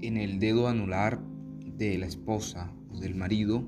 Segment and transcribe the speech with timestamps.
[0.00, 1.20] en el dedo anular
[1.76, 3.64] de la esposa o del marido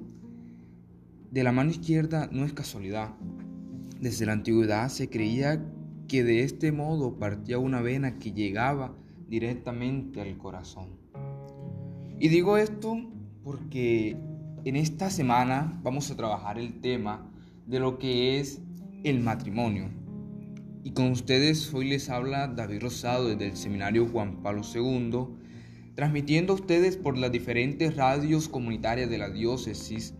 [1.30, 3.14] de la mano izquierda no es casualidad?
[4.00, 5.62] Desde la antigüedad se creía
[6.08, 8.94] que de este modo partía una vena que llegaba
[9.28, 10.88] directamente al corazón.
[12.18, 12.96] Y digo esto
[13.42, 14.16] porque
[14.64, 17.30] en esta semana vamos a trabajar el tema
[17.66, 18.60] de lo que es
[19.04, 19.90] el matrimonio.
[20.84, 25.26] Y con ustedes hoy les habla David Rosado desde el Seminario Juan Pablo II,
[25.96, 30.14] transmitiendo a ustedes por las diferentes radios comunitarias de la diócesis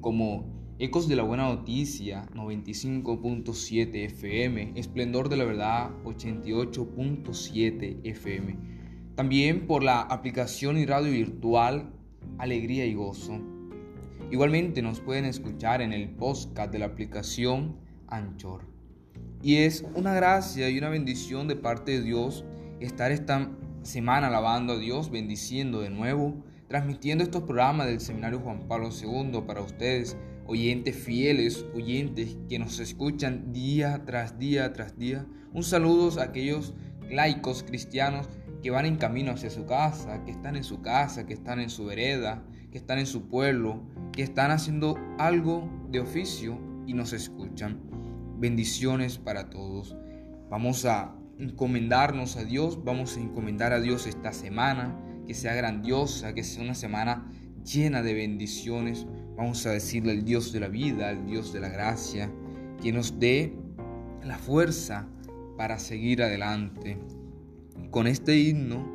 [0.00, 8.56] como Ecos de la Buena Noticia 95.7 FM, Esplendor de la Verdad 88.7 FM.
[9.14, 11.92] También por la aplicación y radio virtual
[12.38, 13.40] Alegría y Gozo.
[14.32, 17.76] Igualmente nos pueden escuchar en el podcast de la aplicación
[18.08, 18.64] Anchor.
[19.42, 22.44] Y es una gracia y una bendición de parte de Dios
[22.80, 23.48] estar esta
[23.82, 29.42] semana alabando a Dios, bendiciendo de nuevo, transmitiendo estos programas del Seminario Juan Pablo II
[29.46, 35.26] para ustedes, oyentes fieles, oyentes que nos escuchan día tras día tras día.
[35.52, 36.74] Un saludo a aquellos
[37.08, 38.28] laicos cristianos
[38.62, 41.70] que van en camino hacia su casa, que están en su casa, que están en
[41.70, 47.12] su vereda, que están en su pueblo, que están haciendo algo de oficio y nos
[47.12, 47.80] escuchan.
[48.38, 49.96] Bendiciones para todos.
[50.50, 56.34] Vamos a encomendarnos a Dios, vamos a encomendar a Dios esta semana, que sea grandiosa,
[56.34, 57.30] que sea una semana
[57.64, 59.06] llena de bendiciones.
[59.36, 62.30] Vamos a decirle al Dios de la vida, al Dios de la gracia,
[62.82, 63.54] que nos dé
[64.22, 65.08] la fuerza
[65.56, 66.98] para seguir adelante.
[67.90, 68.86] Con este himno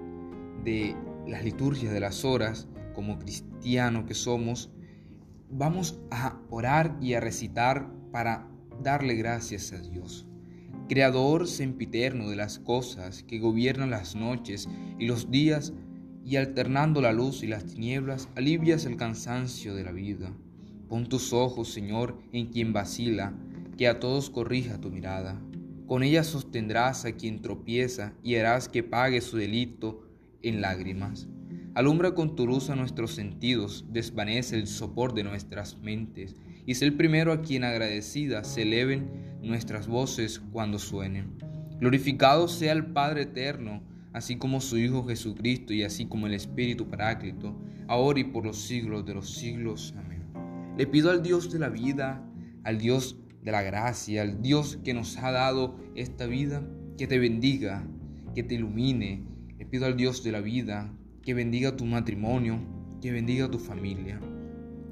[0.64, 0.96] de
[1.28, 4.72] las liturgias de las horas, como cristianos que somos,
[5.50, 8.48] vamos a orar y a recitar para
[8.82, 10.28] darle gracias a Dios.
[10.88, 14.70] Creador sempiterno de las cosas que gobiernan las noches
[15.00, 15.74] y los días
[16.24, 20.32] y alternando la luz y las tinieblas, alivias el cansancio de la vida.
[20.88, 23.34] Pon tus ojos, Señor, en quien vacila,
[23.80, 25.42] que a todos corrija tu mirada.
[25.88, 30.04] Con ella sostendrás a quien tropieza y harás que pague su delito
[30.44, 31.28] en lágrimas.
[31.74, 36.36] Alumbra con tu luz a nuestros sentidos, desvanece el sopor de nuestras mentes,
[36.66, 41.38] y sé el primero a quien agradecidas se eleven nuestras voces cuando suenen.
[41.80, 43.84] Glorificado sea el Padre eterno,
[44.14, 47.56] así como su Hijo Jesucristo y así como el Espíritu Paráclito,
[47.88, 49.94] ahora y por los siglos de los siglos.
[49.98, 50.24] Amén.
[50.78, 52.24] Le pido al Dios de la vida,
[52.64, 56.68] al Dios de la gracia, al Dios que nos ha dado esta vida,
[56.98, 57.88] que te bendiga,
[58.34, 59.24] que te ilumine.
[59.58, 60.92] Le pido al Dios de la vida
[61.26, 62.60] que bendiga tu matrimonio,
[63.02, 64.22] que bendiga tu familia.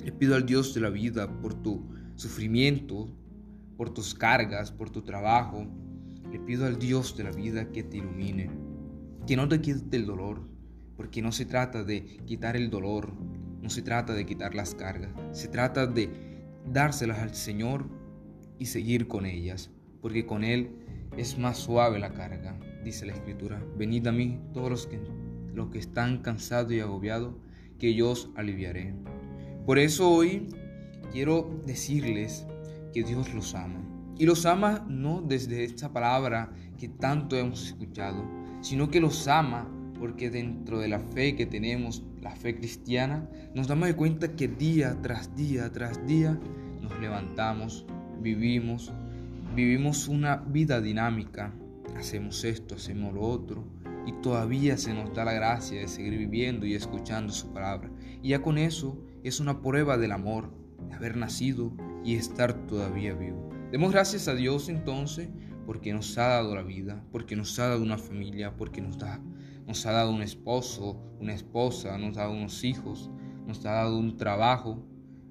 [0.04, 3.08] Le pido al Dios de la vida por tu sufrimiento,
[3.84, 5.68] por tus cargas, por tu trabajo.
[6.32, 8.50] Le pido al Dios de la vida que te ilumine,
[9.28, 10.48] que no te quite el dolor,
[10.96, 13.12] porque no se trata de quitar el dolor,
[13.62, 16.10] no se trata de quitar las cargas, se trata de
[16.66, 17.90] dárselas al Señor
[18.58, 19.70] y seguir con ellas,
[20.02, 20.78] porque con Él
[21.18, 23.62] es más suave la carga, dice la Escritura.
[23.78, 25.02] Venid a mí todos los que,
[25.54, 27.36] los que están cansados y agobiados,
[27.80, 28.94] que yo os aliviaré.
[29.66, 30.48] Por eso hoy
[31.12, 32.48] quiero decirles
[32.94, 33.82] que Dios los ama.
[34.18, 38.24] Y los ama no desde esta palabra que tanto hemos escuchado,
[38.62, 39.68] sino que los ama
[40.00, 44.48] porque dentro de la fe que tenemos, la fe cristiana, nos damos de cuenta que
[44.48, 46.40] día tras día tras día
[46.82, 47.86] nos levantamos,
[48.22, 48.92] vivimos,
[49.56, 51.54] vivimos una vida dinámica,
[51.98, 53.66] hacemos esto, hacemos lo otro,
[54.06, 57.90] y todavía se nos da la gracia de seguir viviendo y escuchando su palabra.
[58.22, 60.54] Y ya con eso es una prueba del amor,
[60.90, 61.72] de haber nacido
[62.04, 63.50] y estar todavía vivo.
[63.72, 65.30] Demos gracias a Dios entonces
[65.66, 69.22] porque nos ha dado la vida, porque nos ha dado una familia, porque nos, da,
[69.66, 73.10] nos ha dado un esposo, una esposa, nos ha dado unos hijos,
[73.48, 74.86] nos ha dado un trabajo,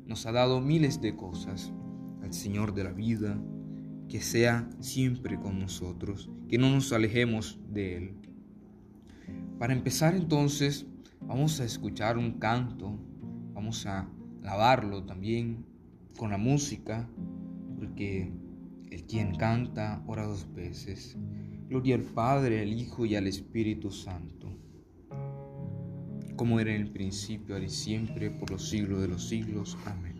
[0.06, 1.72] nos ha dado miles de cosas.
[2.22, 3.38] Al Señor de la vida,
[4.08, 8.14] que sea siempre con nosotros, que no nos alejemos de Él.
[9.58, 10.86] Para empezar entonces,
[11.20, 12.98] vamos a escuchar un canto,
[13.52, 14.08] vamos a
[14.40, 15.71] lavarlo también
[16.16, 17.08] con la música,
[17.76, 18.32] porque
[18.90, 21.16] el quien canta ora dos veces.
[21.68, 24.48] Gloria al Padre, al Hijo y al Espíritu Santo.
[26.36, 29.76] como era en el principio, ahora y siempre, por los siglos de los siglos.
[29.86, 30.11] Amén.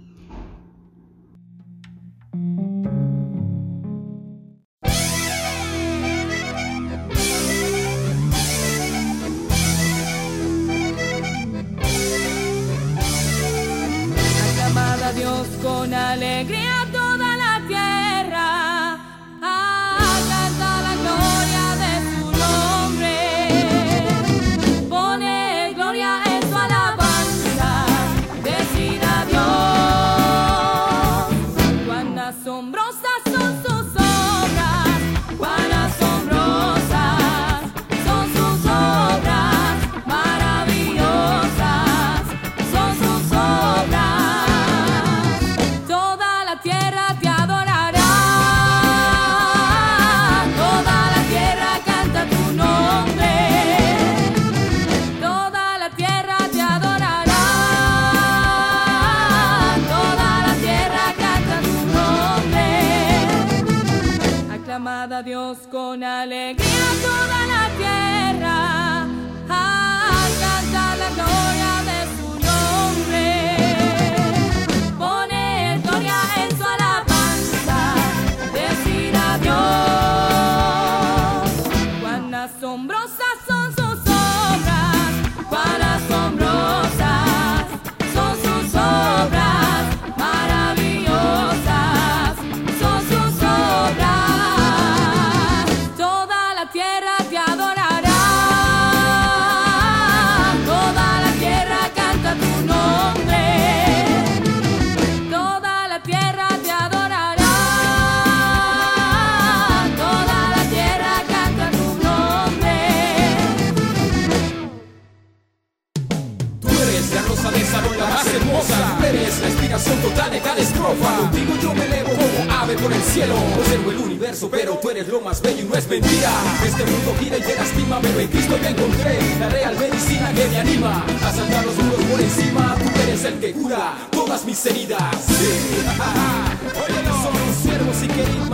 [125.94, 129.19] Este mundo gira y te lastima, pero en Cristo encontré.
[129.39, 131.05] La real medicina que me anima.
[131.23, 132.77] A saltar los muros por encima.
[132.79, 135.03] Tú eres el que cura todas mis heridas.
[135.27, 135.44] Sí,
[136.89, 138.51] Óyelo, somos siervos y queridos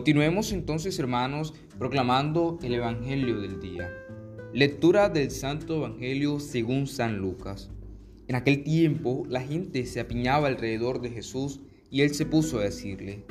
[0.00, 3.90] Continuemos entonces, hermanos, proclamando el Evangelio del día.
[4.54, 7.70] Lectura del Santo Evangelio según San Lucas.
[8.26, 12.62] En aquel tiempo la gente se apiñaba alrededor de Jesús y él se puso a
[12.62, 13.26] decirle,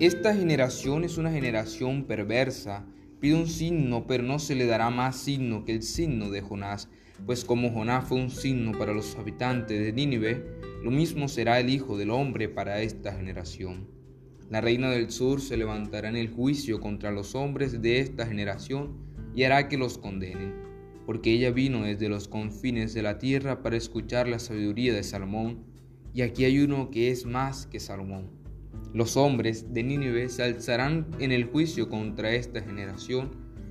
[0.00, 2.86] Esta generación es una generación perversa,
[3.20, 6.88] pide un signo, pero no se le dará más signo que el signo de Jonás,
[7.26, 10.42] pues como Jonás fue un signo para los habitantes de Nínive,
[10.82, 13.93] lo mismo será el Hijo del Hombre para esta generación.
[14.50, 18.96] La reina del sur se levantará en el juicio contra los hombres de esta generación
[19.34, 20.64] y hará que los condenen
[21.06, 25.64] porque ella vino desde los confines de la tierra para escuchar la sabiduría de Salomón,
[26.12, 28.30] y aquí hay uno que es más que Salomón.
[28.92, 33.30] Los hombres de Nínive se alzarán en el juicio contra esta generación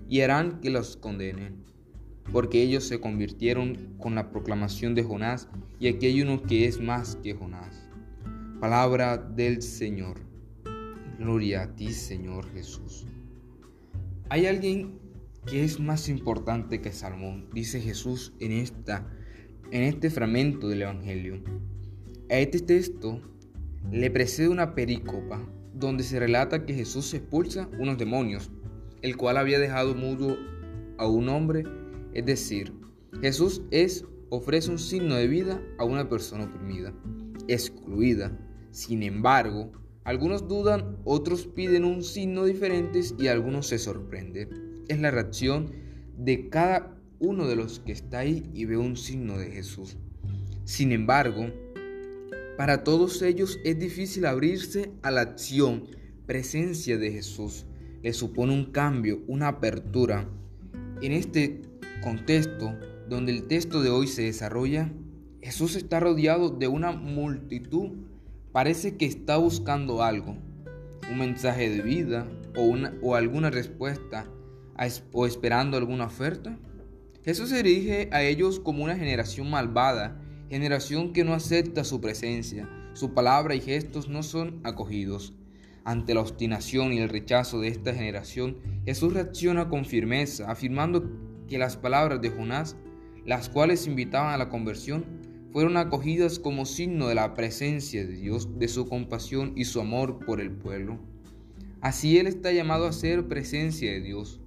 [0.10, 1.64] y harán que los condenen,
[2.32, 5.48] porque ellos se convirtieron con la proclamación de Jonás,
[5.80, 7.90] y aquí hay uno que es más que Jonás.
[8.60, 10.33] Palabra del Señor.
[11.24, 13.08] Gloria a ti, Señor Jesús.
[14.30, 15.00] Hay alguien
[15.46, 17.50] ¿Qué es más importante que Salmón?
[17.54, 19.06] Dice Jesús en, esta,
[19.72, 21.44] en este fragmento del Evangelio.
[22.30, 23.22] A este texto
[23.92, 28.52] le precede una pericopa donde se relata que Jesús expulsa unos demonios,
[29.02, 30.38] el cual había dejado mudo
[30.98, 31.66] a un hombre.
[32.14, 32.74] Es decir,
[33.22, 36.94] Jesús es ofrece un signo de vida a una persona oprimida,
[37.50, 38.40] excluida.
[38.72, 44.84] Sin embargo, algunos dudan, otros piden un signo diferente y algunos se sorprenden.
[44.90, 45.72] Es la reacción
[46.18, 49.98] de cada uno de los que está ahí y ve un signo de Jesús.
[50.66, 51.48] Sin embargo,
[52.58, 55.86] para todos ellos es difícil abrirse a la acción,
[56.26, 57.66] presencia de Jesús.
[58.02, 60.30] Le supone un cambio, una apertura.
[61.02, 61.62] En este
[62.04, 64.92] contexto, donde el texto de hoy se desarrolla,
[65.42, 67.92] Jesús está rodeado de una multitud
[68.54, 70.38] Parece que está buscando algo,
[71.12, 74.28] un mensaje de vida o, una, o alguna respuesta
[75.12, 76.60] o esperando alguna oferta.
[77.26, 82.70] Jesús se dirige a ellos como una generación malvada, generación que no acepta su presencia,
[82.94, 85.34] su palabra y gestos no son acogidos.
[85.84, 91.10] Ante la obstinación y el rechazo de esta generación, Jesús reacciona con firmeza, afirmando
[91.48, 92.76] que las palabras de Jonás,
[93.26, 95.23] las cuales invitaban a la conversión,
[95.54, 100.26] fueron acogidas como signo de la presencia de Dios, de su compasión y su amor
[100.26, 100.98] por el pueblo.
[101.80, 104.42] Así Él está llamado a ser presencia de Dios.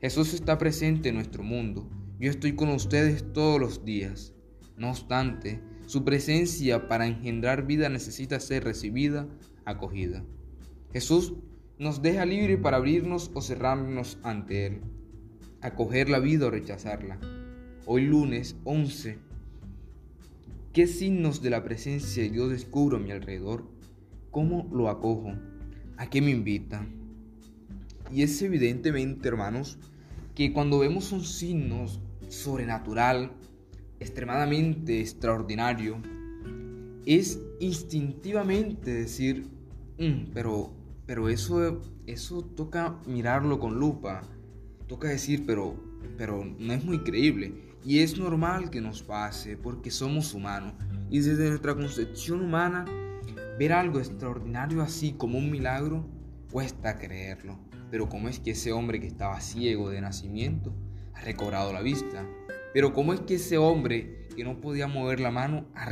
[0.00, 1.88] Jesús está presente en nuestro mundo.
[2.18, 4.34] Yo estoy con ustedes todos los días.
[4.76, 9.28] No obstante, su presencia para engendrar vida necesita ser recibida,
[9.64, 10.24] acogida.
[10.92, 11.34] Jesús
[11.78, 14.80] nos deja libre para abrirnos o cerrarnos ante Él,
[15.60, 17.20] acoger la vida o rechazarla.
[17.86, 19.29] Hoy lunes 11
[20.72, 23.64] ¿Qué signos de la presencia de Dios descubro a mi alrededor?
[24.30, 25.32] ¿Cómo lo acojo?
[25.96, 26.86] ¿A qué me invita?
[28.12, 29.78] Y es evidentemente, hermanos,
[30.36, 31.86] que cuando vemos un signo
[32.28, 33.32] sobrenatural,
[33.98, 36.00] extremadamente extraordinario,
[37.04, 39.48] es instintivamente decir,
[39.98, 40.72] mm, pero,
[41.04, 44.22] pero eso, eso toca mirarlo con lupa,
[44.86, 45.74] toca decir, pero,
[46.16, 47.69] pero no es muy creíble.
[47.84, 50.74] Y es normal que nos pase porque somos humanos.
[51.10, 52.84] Y desde nuestra concepción humana,
[53.58, 56.06] ver algo extraordinario así como un milagro
[56.50, 57.58] cuesta creerlo.
[57.90, 60.74] Pero ¿cómo es que ese hombre que estaba ciego de nacimiento
[61.14, 62.26] ha recobrado la vista?
[62.72, 65.90] Pero ¿cómo es que ese hombre que no podía mover la mano ha,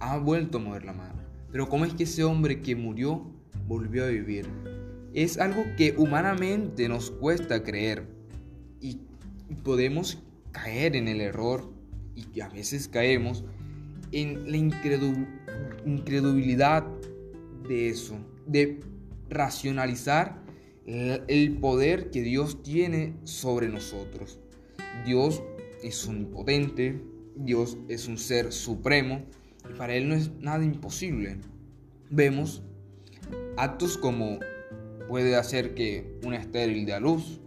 [0.00, 1.22] ha vuelto a mover la mano?
[1.50, 3.30] Pero ¿cómo es que ese hombre que murió
[3.66, 4.48] volvió a vivir?
[5.14, 8.06] Es algo que humanamente nos cuesta creer
[8.80, 9.00] y
[9.62, 11.72] podemos caer en el error
[12.14, 13.44] y a veces caemos
[14.12, 14.56] en la
[15.86, 16.86] incredulidad
[17.68, 18.80] de eso, de
[19.28, 20.42] racionalizar
[20.86, 24.38] el poder que Dios tiene sobre nosotros.
[25.06, 25.42] Dios
[25.82, 27.02] es omnipotente,
[27.36, 29.24] Dios es un ser supremo
[29.68, 31.38] y para Él no es nada imposible.
[32.10, 32.62] Vemos
[33.56, 34.38] actos como
[35.08, 37.40] puede hacer que una estéril dé luz,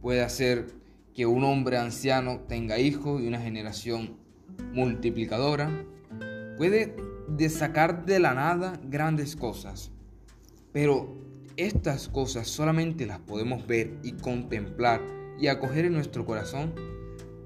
[0.00, 0.77] puede hacer
[1.18, 4.18] que un hombre anciano tenga hijos y una generación
[4.72, 5.84] multiplicadora,
[6.56, 6.94] puede
[7.48, 9.90] sacar de la nada grandes cosas,
[10.72, 11.18] pero
[11.56, 15.00] estas cosas solamente las podemos ver y contemplar
[15.40, 16.72] y acoger en nuestro corazón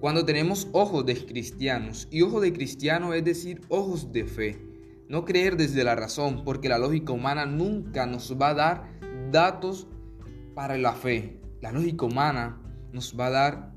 [0.00, 2.08] cuando tenemos ojos de cristianos.
[2.10, 4.60] Y ojo de cristiano es decir, ojos de fe.
[5.08, 8.84] No creer desde la razón, porque la lógica humana nunca nos va a dar
[9.30, 9.86] datos
[10.54, 11.38] para la fe.
[11.62, 12.61] La lógica humana
[12.92, 13.72] nos va a dar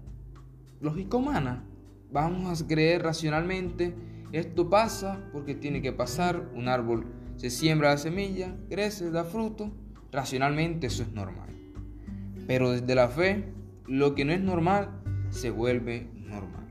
[0.82, 1.64] lógica humana.
[2.12, 3.96] Vamos a creer racionalmente,
[4.32, 7.06] esto pasa porque tiene que pasar, un árbol
[7.38, 9.72] se siembra la semilla, crece, da fruto,
[10.12, 11.50] racionalmente eso es normal.
[12.48, 13.54] Pero desde la fe,
[13.88, 16.68] lo que no es normal se vuelve normal.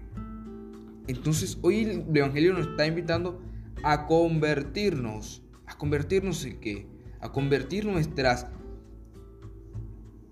[1.07, 3.43] Entonces hoy el Evangelio nos está invitando
[3.83, 5.43] a convertirnos.
[5.67, 6.87] ¿A convertirnos en qué?
[7.21, 8.47] A convertir nuestras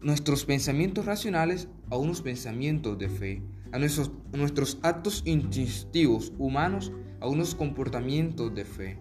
[0.02, 7.28] nuestros pensamientos racionales a unos pensamientos de fe, a nuestros, nuestros actos instintivos humanos a
[7.28, 8.98] unos comportamientos de fe,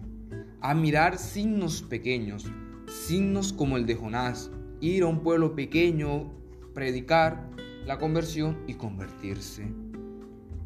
[0.60, 2.46] a mirar signos pequeños,
[2.86, 6.32] signos como el de Jonás, ir a un pueblo pequeño,
[6.72, 7.50] predicar
[7.84, 9.66] la conversión y convertirse.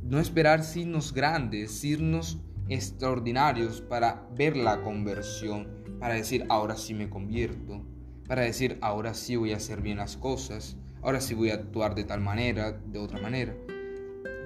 [0.03, 2.39] No esperar signos grandes, signos
[2.69, 7.96] extraordinarios para ver la conversión, para decir ahora sí me convierto
[8.27, 11.95] para decir, ahora sí voy a hacer bien las cosas, ahora sí voy a actuar
[11.95, 13.57] de tal manera, de otra manera.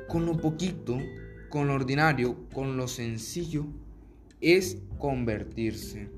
[0.08, 0.98] Con lo poquito,
[1.48, 3.66] con lo ordinario, con lo sencillo,
[4.40, 6.10] es convertirse.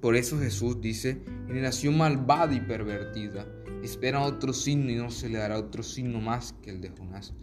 [0.00, 3.46] Por eso Jesús dice, generación malvada y pervertida,
[3.82, 7.34] espera otro signo y no se le dará otro signo más que el de Jonás.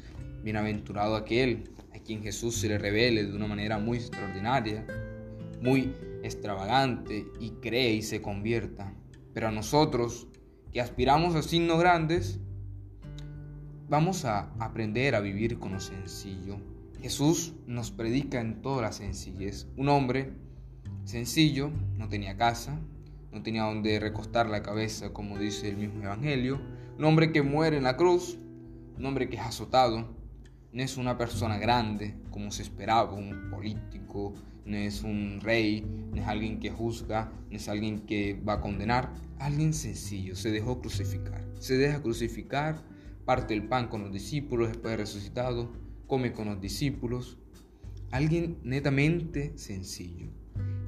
[0.43, 4.85] Bienaventurado aquel a quien Jesús se le revele de una manera muy extraordinaria,
[5.61, 8.93] muy extravagante y cree y se convierta.
[9.33, 10.27] Pero a nosotros
[10.71, 12.39] que aspiramos a signos grandes,
[13.89, 16.57] vamos a aprender a vivir con lo sencillo.
[17.01, 19.67] Jesús nos predica en toda la sencillez.
[19.75, 20.33] Un hombre
[21.03, 22.79] sencillo, no tenía casa,
[23.31, 26.61] no tenía donde recostar la cabeza, como dice el mismo Evangelio.
[26.97, 28.37] Un hombre que muere en la cruz,
[28.97, 30.15] un hombre que es azotado,
[30.71, 34.33] no es una persona grande, como se esperaba, un político,
[34.65, 38.61] no es un rey, no es alguien que juzga, no es alguien que va a
[38.61, 42.83] condenar, alguien sencillo, se dejó crucificar, se deja crucificar,
[43.25, 45.71] parte el pan con los discípulos, después de resucitado,
[46.07, 47.37] come con los discípulos,
[48.11, 50.27] alguien netamente sencillo.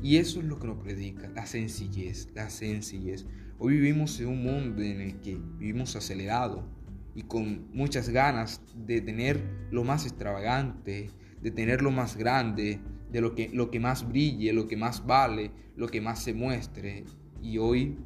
[0.01, 3.25] Y eso es lo que nos predica, la sencillez, la sencillez.
[3.57, 6.67] Hoy vivimos en un mundo en el que vivimos acelerado
[7.15, 9.41] y con muchas ganas de tener
[9.71, 11.09] lo más extravagante,
[11.41, 12.81] de tener lo más grande,
[13.15, 16.33] de lo que, lo que más brille, lo que más vale, lo que más se
[16.33, 17.05] muestre.
[17.41, 17.97] Y hoy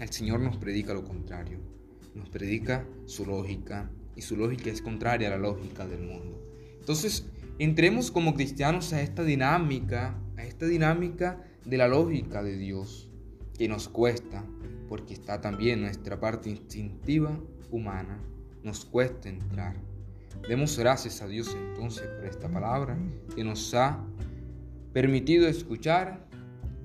[0.00, 1.60] el Señor nos predica lo contrario.
[2.16, 6.42] Nos predica su lógica y su lógica es contraria a la lógica del mundo.
[6.80, 7.28] Entonces,
[7.60, 13.08] entremos como cristianos a esta dinámica esta dinámica de la lógica de Dios,
[13.56, 14.44] que nos cuesta,
[14.88, 17.38] porque está también nuestra parte instintiva
[17.70, 18.18] humana,
[18.64, 19.76] nos cuesta entrar.
[20.48, 22.98] Demos gracias a Dios entonces por esta palabra
[23.34, 24.04] que nos ha
[24.92, 26.26] permitido escuchar,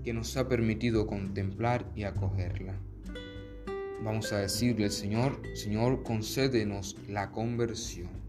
[0.04, 2.80] que nos ha permitido contemplar y acogerla.
[4.04, 8.25] Vamos a decirle Señor, Señor, concédenos la conversión.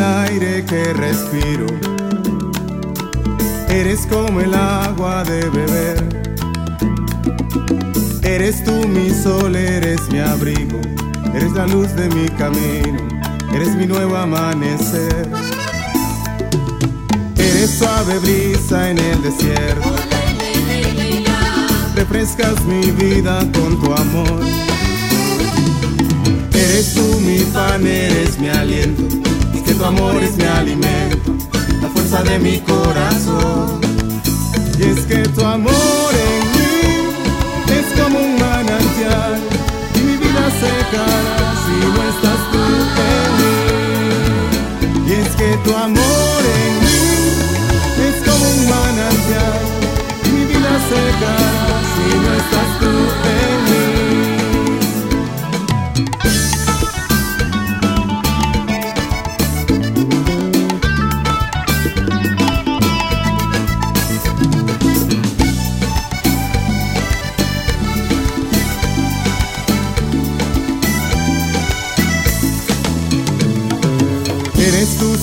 [0.00, 1.66] El aire que respiro.
[3.68, 5.98] Eres como el agua de beber.
[8.22, 10.80] Eres tú mi sol, eres mi abrigo.
[11.34, 12.98] Eres la luz de mi camino.
[13.52, 15.28] Eres mi nuevo amanecer.
[17.36, 19.94] Eres suave brisa en el desierto.
[21.94, 24.40] Refrescas mi vida con tu amor.
[26.54, 29.19] Eres tú mi pan, eres mi aliento
[29.80, 31.32] tu amor es mi alimento,
[31.80, 33.80] la fuerza de mi corazón.
[34.78, 36.72] Y es que tu amor en mí
[37.78, 39.40] es como un manantial
[39.94, 42.62] y mi vida secará si no estás tú
[43.14, 43.54] en mí.
[45.08, 47.02] Y es que tu amor en mí
[48.06, 49.60] es como un manantial
[50.24, 52.79] y mi vida secará si no estás tú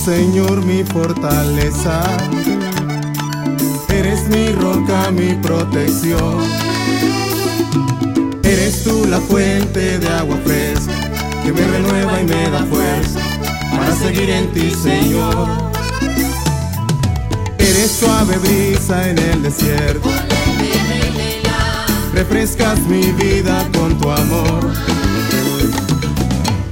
[0.07, 2.01] Señor, mi fortaleza.
[3.89, 6.45] Eres mi roca, mi protección.
[8.41, 10.93] Eres tú la fuente de agua fresca
[11.43, 13.19] que me renueva y me da fuerza
[13.69, 15.49] para seguir en ti, Señor.
[17.57, 20.09] Eres suave brisa en el desierto.
[22.13, 24.71] Refrescas mi vida con tu amor.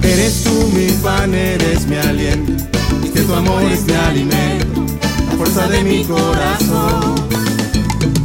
[0.00, 2.75] Eres tú mi pan, eres mi aliento
[3.16, 4.84] que tu amor es mi alimento,
[5.30, 7.14] la fuerza de mi corazón.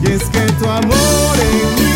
[0.04, 1.38] Y es que tu amor
[1.78, 1.91] mí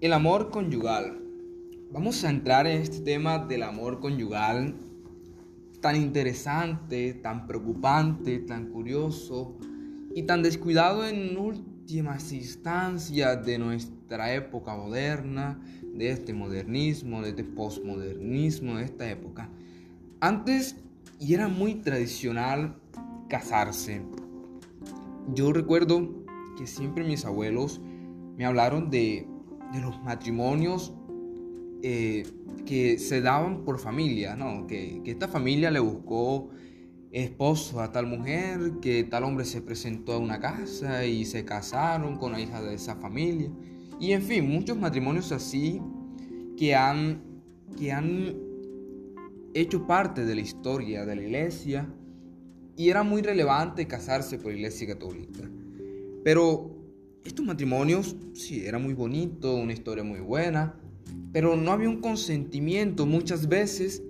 [0.00, 1.20] El amor conyugal.
[1.92, 4.74] Vamos a entrar en este tema del amor conyugal
[5.82, 9.58] tan interesante, tan preocupante, tan curioso
[10.14, 15.60] y tan descuidado en últimas instancias de nuestra época moderna,
[15.92, 19.50] de este modernismo, de este postmodernismo de esta época.
[20.20, 20.76] Antes
[21.18, 22.74] y era muy tradicional
[23.28, 24.00] casarse.
[25.34, 26.24] Yo recuerdo
[26.56, 27.82] que siempre mis abuelos
[28.38, 29.28] me hablaron de,
[29.78, 30.92] los matrimonios
[31.82, 32.24] eh,
[32.66, 34.66] que se daban por familia, ¿no?
[34.66, 36.50] Que, que, esta familia le buscó
[37.12, 42.16] esposo a tal mujer, que tal hombre se presentó a una casa y se casaron
[42.16, 43.50] con la hija de esa familia.
[43.98, 45.80] Y en fin, muchos matrimonios así
[46.56, 47.22] que han,
[47.78, 48.36] que han
[49.54, 51.92] hecho parte de la historia de la iglesia
[52.76, 55.50] y era muy relevante casarse por la iglesia católica.
[56.24, 56.79] Pero
[57.24, 60.74] estos matrimonios, sí, era muy bonito, una historia muy buena,
[61.32, 64.02] pero no había un consentimiento muchas veces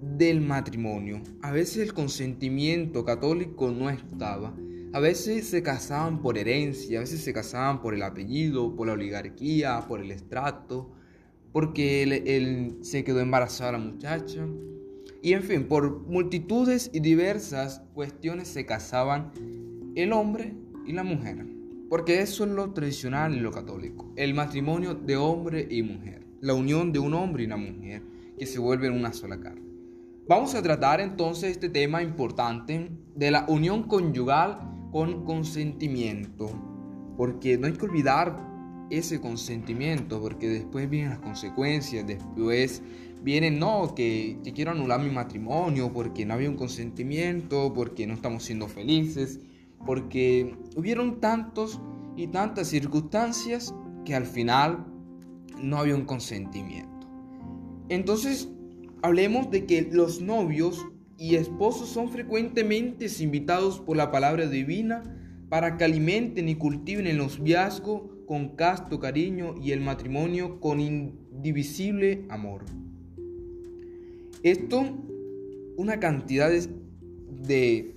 [0.00, 1.22] del matrimonio.
[1.42, 4.54] A veces el consentimiento católico no estaba.
[4.92, 8.92] A veces se casaban por herencia, a veces se casaban por el apellido, por la
[8.92, 10.90] oligarquía, por el estrato,
[11.52, 14.46] porque él, se quedó embarazada la muchacha.
[15.22, 19.32] Y en fin, por multitudes y diversas cuestiones se casaban
[19.94, 20.54] el hombre
[20.86, 21.51] y la mujer.
[21.92, 24.14] Porque eso es lo tradicional en lo católico.
[24.16, 26.26] El matrimonio de hombre y mujer.
[26.40, 28.02] La unión de un hombre y una mujer
[28.38, 29.68] que se vuelven una sola carne.
[30.26, 34.58] Vamos a tratar entonces este tema importante de la unión conyugal
[34.90, 36.50] con consentimiento.
[37.18, 38.42] Porque no hay que olvidar
[38.88, 42.82] ese consentimiento, porque después vienen las consecuencias, después
[43.22, 48.44] vienen, no, que, quiero anular mi matrimonio porque no había un consentimiento, porque no estamos
[48.44, 49.40] siendo felices,
[49.86, 51.80] porque hubieron tantos
[52.16, 54.86] y tantas circunstancias que al final
[55.60, 57.08] no había un consentimiento.
[57.88, 58.48] Entonces,
[59.02, 60.86] hablemos de que los novios
[61.18, 65.02] y esposos son frecuentemente invitados por la palabra divina
[65.48, 72.24] para que alimenten y cultiven el noviazgo con casto cariño y el matrimonio con indivisible
[72.30, 72.64] amor.
[74.42, 74.84] Esto,
[75.76, 77.94] una cantidad de,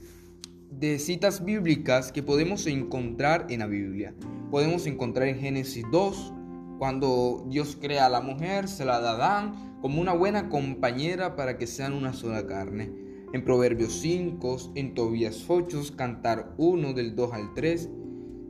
[0.79, 4.13] de, citas bíblicas que podemos encontrar en la Biblia.
[4.51, 6.33] Podemos encontrar en Génesis 2,
[6.77, 11.35] cuando Dios crea a la mujer, se la da a Adán como una buena compañera
[11.35, 12.91] para que sean una sola carne.
[13.33, 17.89] En Proverbios 5, en Tobías 8, Cantar 1 del 2 al 3.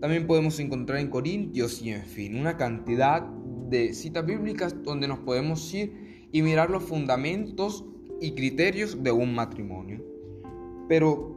[0.02, 5.20] También podemos encontrar en Corintios y en fin, una cantidad de citas bíblicas donde nos
[5.20, 7.86] podemos ir y mirar los fundamentos
[8.22, 10.04] y criterios de un matrimonio.
[10.88, 11.35] Pero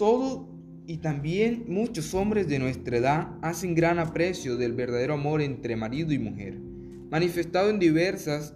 [0.00, 0.48] todo
[0.86, 6.14] y también muchos hombres de nuestra edad hacen gran aprecio del verdadero amor entre marido
[6.14, 6.58] y mujer,
[7.10, 8.54] manifestado en diversas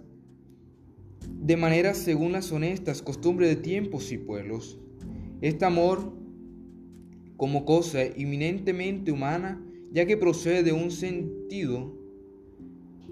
[1.29, 4.79] de maneras según las honestas costumbres de tiempos y pueblos.
[5.41, 6.17] Este amor,
[7.37, 11.95] como cosa eminentemente humana, ya que procede de un sentido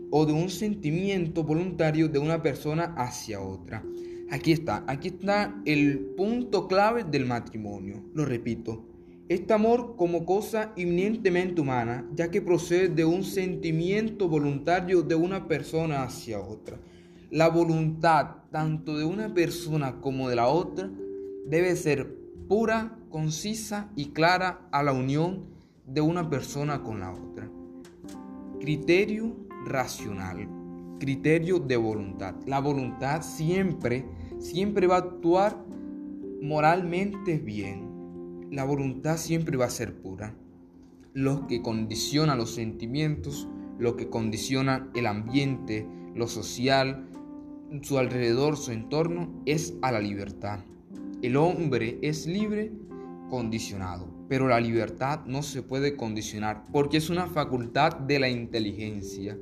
[0.09, 3.83] o de un sentimiento voluntario de una persona hacia otra.
[4.29, 8.03] Aquí está, aquí está el punto clave del matrimonio.
[8.13, 8.85] Lo repito,
[9.29, 15.47] este amor como cosa eminentemente humana, ya que procede de un sentimiento voluntario de una
[15.47, 16.79] persona hacia otra.
[17.29, 20.89] La voluntad tanto de una persona como de la otra
[21.47, 22.15] debe ser
[22.47, 25.45] pura, concisa y clara a la unión
[25.87, 27.49] de una persona con la otra.
[28.59, 30.47] Criterio racional,
[31.03, 32.33] criterio de voluntad.
[32.47, 34.05] La voluntad siempre,
[34.39, 35.61] siempre va a actuar
[36.41, 38.47] moralmente bien.
[38.51, 40.33] La voluntad siempre va a ser pura.
[41.13, 45.85] Lo que condiciona los sentimientos, lo que condiciona el ambiente,
[46.15, 47.05] lo social,
[47.81, 50.59] su alrededor, su entorno, es a la libertad.
[51.21, 52.71] El hombre es libre
[53.29, 59.37] condicionado, pero la libertad no se puede condicionar porque es una facultad de la inteligencia.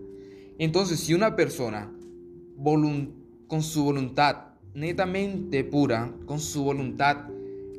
[0.61, 1.91] Entonces, si una persona
[3.47, 7.29] con su voluntad netamente pura, con su voluntad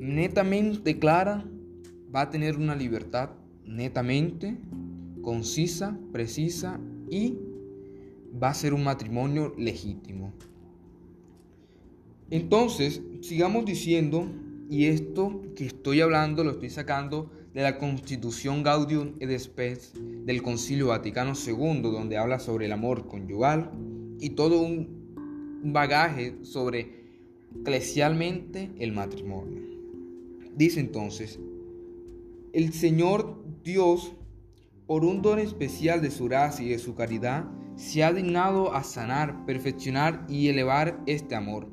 [0.01, 1.49] netamente clara,
[2.13, 3.31] va a tener una libertad
[3.65, 4.59] netamente
[5.23, 7.39] concisa, precisa y
[8.43, 10.33] va a ser un matrimonio legítimo.
[12.31, 14.27] Entonces, sigamos diciendo,
[14.69, 19.93] y esto que estoy hablando lo estoy sacando de la Constitución Gaudium et Spes
[20.25, 23.71] del Concilio Vaticano II, donde habla sobre el amor conyugal
[24.19, 25.03] y todo un
[25.65, 27.03] bagaje sobre
[27.61, 29.61] eclesialmente el matrimonio.
[30.57, 31.39] Dice entonces,
[32.53, 34.13] el Señor Dios,
[34.87, 37.45] por un don especial de su gracia y de su caridad,
[37.77, 41.69] se ha dignado a sanar, perfeccionar y elevar este amor.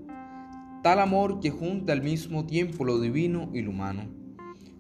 [0.84, 4.19] Tal amor que junta al mismo tiempo lo divino y lo humano.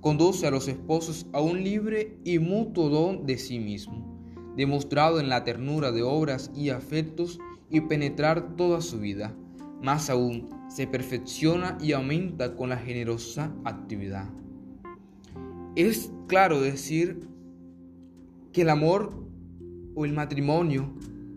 [0.01, 4.17] Conduce a los esposos a un libre y mutuo don de sí mismo,
[4.55, 9.35] demostrado en la ternura de obras y afectos y penetrar toda su vida.
[9.81, 14.29] Más aún, se perfecciona y aumenta con la generosa actividad.
[15.75, 17.27] Es claro decir
[18.53, 19.13] que el amor
[19.95, 20.93] o el matrimonio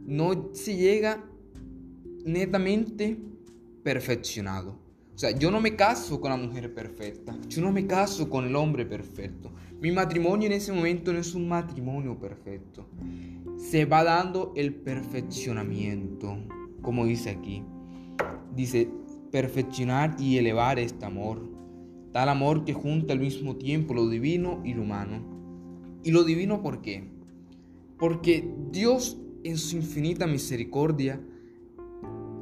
[0.07, 1.25] no se llega
[2.25, 3.18] netamente
[3.83, 4.82] perfeccionado.
[5.14, 8.46] O sea, yo no me caso con la mujer perfecta, yo no me caso con
[8.46, 9.53] el hombre perfecto.
[9.81, 12.87] Mi matrimonio en ese momento no es un matrimonio perfecto.
[13.59, 16.38] Se va dando el perfeccionamiento,
[16.81, 17.62] como dice aquí.
[18.55, 18.88] Dice,
[19.31, 21.51] perfeccionar y elevar este amor.
[22.12, 26.01] Tal amor que junta al mismo tiempo lo divino y lo humano.
[26.05, 27.11] ¿Y lo divino por qué?
[27.98, 31.20] Porque Dios en su infinita misericordia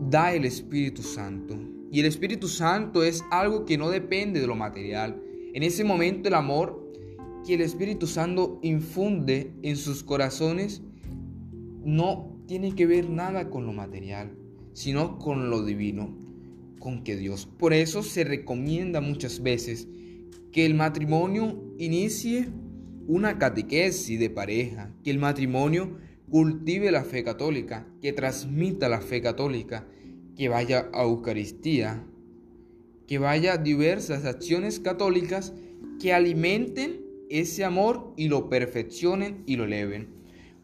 [0.08, 1.56] da el Espíritu Santo.
[1.90, 5.20] Y el Espíritu Santo es algo que no depende de lo material.
[5.54, 6.92] En ese momento el amor
[7.44, 10.82] que el Espíritu Santo infunde en sus corazones
[11.84, 14.36] no tiene que ver nada con lo material,
[14.72, 16.16] sino con lo divino,
[16.78, 17.46] con que Dios.
[17.46, 19.88] Por eso se recomienda muchas veces
[20.52, 22.48] que el matrimonio inicie
[23.06, 25.96] una catequesis de pareja, que el matrimonio
[26.28, 29.88] cultive la fe católica, que transmita la fe católica,
[30.36, 32.04] que vaya a Eucaristía,
[33.06, 35.52] que vaya a diversas acciones católicas
[36.00, 40.08] que alimenten ese amor y lo perfeccionen y lo eleven.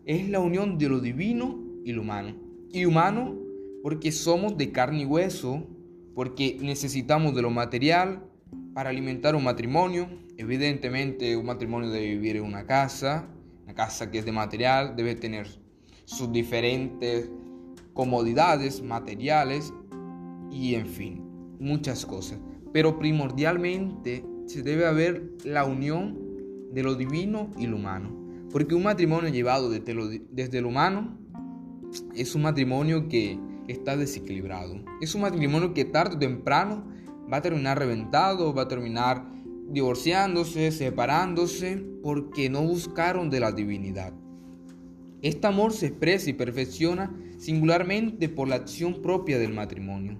[0.04, 2.36] Es la unión de lo divino y lo humano.
[2.72, 3.36] Y humano
[3.82, 5.66] porque somos de carne y hueso,
[6.14, 8.24] porque necesitamos de lo material
[8.74, 10.08] para alimentar un matrimonio.
[10.36, 13.28] Evidentemente un matrimonio debe vivir en una casa,
[13.64, 15.46] una casa que es de material, debe tener
[16.04, 17.30] sus diferentes
[17.96, 19.72] comodidades materiales
[20.50, 21.24] y en fin,
[21.58, 22.38] muchas cosas.
[22.72, 26.18] Pero primordialmente se debe haber la unión
[26.72, 28.14] de lo divino y lo humano.
[28.52, 31.18] Porque un matrimonio llevado desde lo, desde lo humano
[32.14, 34.78] es un matrimonio que está desequilibrado.
[35.00, 36.84] Es un matrimonio que tarde o temprano
[37.32, 39.26] va a terminar reventado, va a terminar
[39.68, 44.12] divorciándose, separándose, porque no buscaron de la divinidad.
[45.22, 50.18] Este amor se expresa y perfecciona singularmente por la acción propia del matrimonio.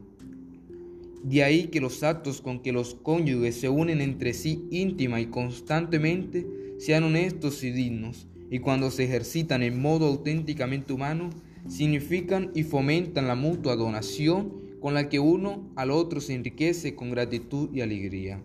[1.22, 5.26] De ahí que los actos con que los cónyuges se unen entre sí íntima y
[5.26, 6.46] constantemente
[6.78, 11.30] sean honestos y dignos, y cuando se ejercitan en modo auténticamente humano,
[11.68, 17.10] significan y fomentan la mutua donación con la que uno al otro se enriquece con
[17.10, 18.40] gratitud y alegría.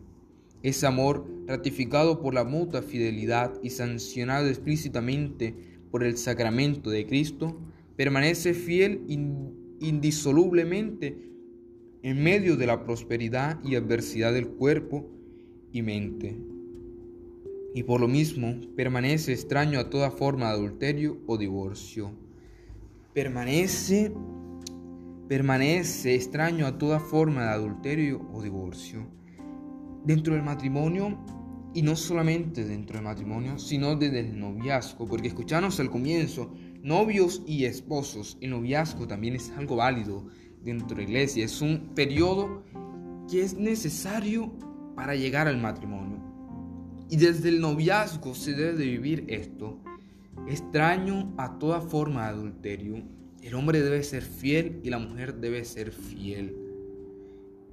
[0.63, 7.59] Ese amor, ratificado por la mutua fidelidad y sancionado explícitamente por el sacramento de Cristo,
[7.95, 9.03] permanece fiel
[9.79, 11.29] indisolublemente
[12.03, 15.07] en medio de la prosperidad y adversidad del cuerpo
[15.71, 16.37] y mente.
[17.75, 22.11] Y por lo mismo permanece extraño a toda forma de adulterio o divorcio.
[23.13, 24.11] Permanece
[25.31, 29.07] permanece extraño a toda forma de adulterio o divorcio.
[30.03, 31.17] Dentro del matrimonio
[31.73, 37.41] y no solamente dentro del matrimonio, sino desde el noviazgo, porque escuchamos al comienzo, novios
[37.45, 40.27] y esposos, el noviazgo también es algo válido
[40.63, 42.63] dentro de la iglesia, es un periodo
[43.29, 44.51] que es necesario
[44.95, 46.19] para llegar al matrimonio.
[47.09, 49.81] Y desde el noviazgo se debe de vivir esto,
[50.47, 53.03] extraño a toda forma de adulterio.
[53.41, 56.55] El hombre debe ser fiel y la mujer debe ser fiel.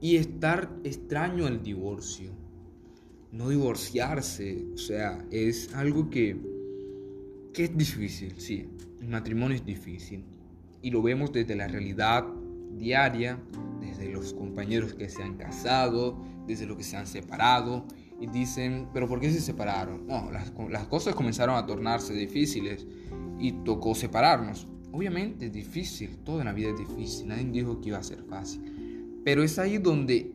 [0.00, 2.37] Y estar extraño al divorcio
[3.32, 6.36] no divorciarse, o sea, es algo que,
[7.52, 8.68] que es difícil, sí,
[9.00, 10.24] el matrimonio es difícil
[10.82, 12.24] y lo vemos desde la realidad
[12.78, 13.38] diaria,
[13.80, 17.86] desde los compañeros que se han casado, desde los que se han separado
[18.20, 20.06] y dicen, pero ¿por qué se separaron?
[20.06, 22.86] No, las, cosas comenzaron a tornarse difíciles
[23.38, 24.66] y tocó separarnos.
[24.90, 29.20] Obviamente es difícil, toda la vida es difícil, nadie dijo que iba a ser fácil,
[29.24, 30.32] pero es ahí donde,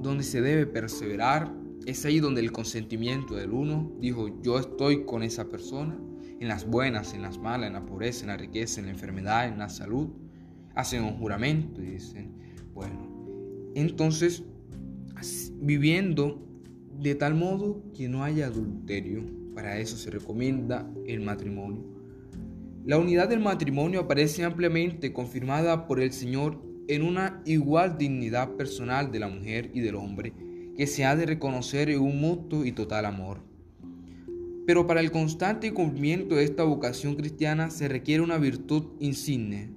[0.00, 1.52] donde se debe perseverar
[1.88, 5.98] es ahí donde el consentimiento del uno dijo, yo estoy con esa persona,
[6.38, 9.48] en las buenas, en las malas, en la pobreza, en la riqueza, en la enfermedad,
[9.48, 10.10] en la salud.
[10.74, 12.34] Hacen un juramento y dicen,
[12.74, 14.44] bueno, entonces,
[15.62, 16.46] viviendo
[17.00, 19.24] de tal modo que no haya adulterio,
[19.54, 21.84] para eso se recomienda el matrimonio.
[22.84, 29.10] La unidad del matrimonio aparece ampliamente confirmada por el Señor en una igual dignidad personal
[29.10, 30.34] de la mujer y del hombre
[30.78, 33.40] que se ha de reconocer en un mutuo y total amor.
[34.64, 39.72] Pero para el constante cumplimiento de esta vocación cristiana se requiere una virtud insigne.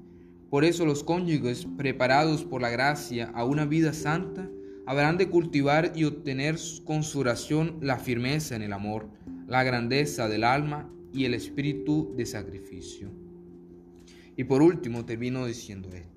[0.52, 4.48] Por eso los cónyuges preparados por la gracia a una vida santa
[4.86, 9.10] habrán de cultivar y obtener con su oración la firmeza en el amor,
[9.48, 13.10] la grandeza del alma y el espíritu de sacrificio.
[14.38, 16.11] Y por último termino diciendo esto.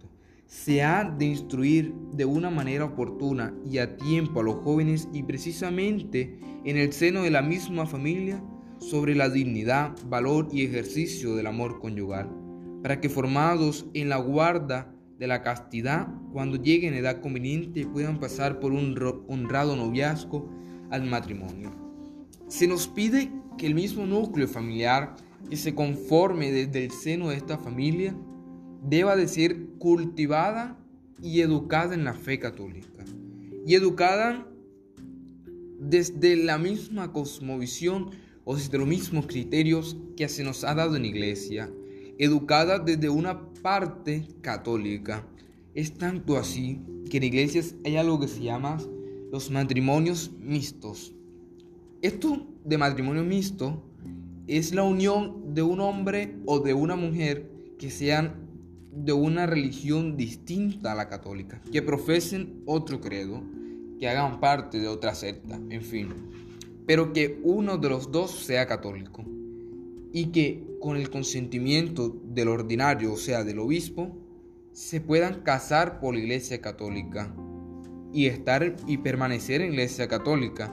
[0.47, 5.23] Se ha de instruir de una manera oportuna y a tiempo a los jóvenes y
[5.23, 8.43] precisamente en el seno de la misma familia
[8.79, 12.29] sobre la dignidad, valor y ejercicio del amor conyugal,
[12.83, 18.19] para que formados en la guarda de la castidad, cuando lleguen a edad conveniente puedan
[18.19, 18.97] pasar por un
[19.29, 20.51] honrado noviazgo
[20.91, 21.73] al matrimonio.
[22.49, 25.15] Se nos pide que el mismo núcleo familiar
[25.49, 28.15] que se conforme desde el seno de esta familia
[28.88, 30.79] deba de ser cultivada
[31.23, 33.05] y educada en la fe católica.
[33.66, 34.47] Y educada
[35.81, 38.11] desde la misma cosmovisión
[38.44, 41.70] o desde los mismos criterios que se nos ha dado en iglesia.
[42.18, 45.27] Educada desde una parte católica.
[45.75, 48.79] Es tanto así que en iglesias hay algo que se llama
[49.33, 51.14] los matrimonios mixtos.
[52.03, 53.83] Esto de matrimonio mixto
[54.47, 58.44] es la unión de un hombre o de una mujer que sean
[58.95, 63.43] de una religión distinta a la católica, que profesen otro credo,
[63.99, 66.09] que hagan parte de otra secta, en fin,
[66.87, 69.25] pero que uno de los dos sea católico
[70.13, 74.17] y que con el consentimiento del ordinario, o sea, del obispo,
[74.73, 77.35] se puedan casar por la iglesia católica
[78.13, 80.73] y estar y permanecer en la iglesia católica,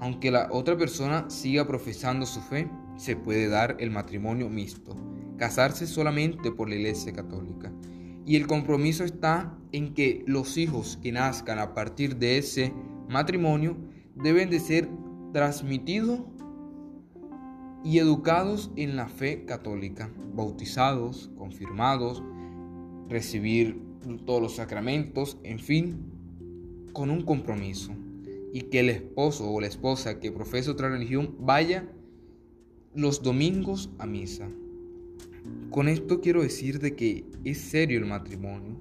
[0.00, 4.94] aunque la otra persona siga profesando su fe se puede dar el matrimonio mixto,
[5.40, 7.72] casarse solamente por la Iglesia Católica.
[8.26, 12.74] Y el compromiso está en que los hijos que nazcan a partir de ese
[13.08, 13.78] matrimonio
[14.14, 14.90] deben de ser
[15.32, 16.20] transmitidos
[17.82, 22.22] y educados en la fe católica, bautizados, confirmados,
[23.08, 23.82] recibir
[24.26, 26.12] todos los sacramentos, en fin,
[26.92, 27.92] con un compromiso.
[28.52, 31.88] Y que el esposo o la esposa que profesa otra religión vaya
[32.94, 34.50] los domingos a misa.
[35.70, 38.76] Con esto quiero decir de que es serio el matrimonio,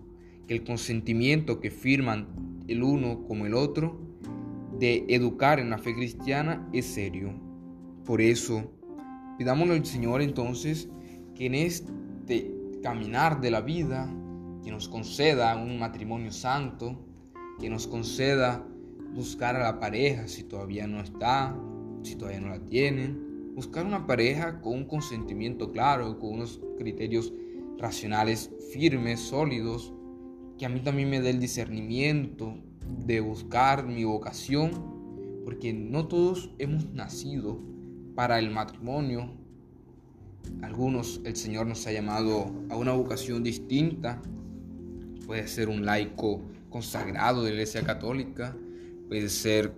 [0.48, 2.28] que el consentimiento que firman
[2.68, 4.00] el uno como el otro
[4.80, 7.34] de educar en la fe cristiana es serio.
[8.06, 8.72] Por eso,
[9.38, 10.90] pidámosle al Señor entonces
[11.36, 14.12] que en este caminar de la vida,
[14.64, 17.06] que nos conceda un matrimonio santo,
[17.60, 18.66] que nos conceda
[19.14, 21.56] buscar a la pareja si todavía no está,
[22.04, 23.29] si todavía no la tienen,
[23.60, 27.34] buscar una pareja con un consentimiento claro, con unos criterios
[27.78, 29.94] racionales firmes, sólidos,
[30.58, 32.56] que a mí también me dé el discernimiento
[33.06, 34.72] de buscar mi vocación,
[35.44, 37.60] porque no todos hemos nacido
[38.16, 39.30] para el matrimonio.
[40.62, 44.22] Algunos el Señor nos ha llamado a una vocación distinta.
[45.28, 48.56] Puede ser un laico consagrado de la Iglesia Católica,
[49.10, 49.74] puede ser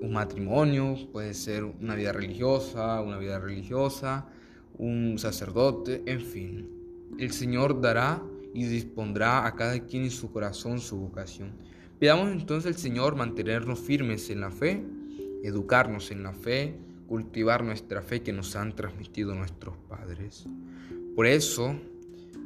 [0.00, 4.26] un matrimonio, puede ser una vida religiosa, una vida religiosa,
[4.78, 6.70] un sacerdote, en fin.
[7.18, 8.22] El Señor dará
[8.54, 11.52] y dispondrá a cada quien en su corazón su vocación.
[11.98, 14.82] Pidamos entonces al Señor mantenernos firmes en la fe,
[15.42, 16.74] educarnos en la fe,
[17.06, 20.46] cultivar nuestra fe que nos han transmitido nuestros padres.
[21.14, 21.74] Por eso,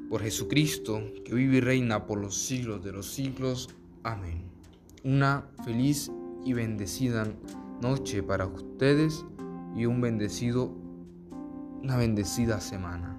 [0.09, 3.69] por Jesucristo, que vive y reina por los siglos de los siglos.
[4.03, 4.43] Amén.
[5.05, 6.11] Una feliz
[6.45, 7.27] y bendecida
[7.81, 9.25] noche para ustedes
[9.75, 10.71] y un bendecido
[11.83, 13.19] una bendecida semana.